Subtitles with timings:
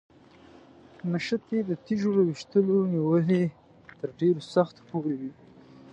[1.11, 3.43] نښتې د تیږو له ویشتلو نیولې
[3.99, 5.31] تر ډېرو سختو پورې وي.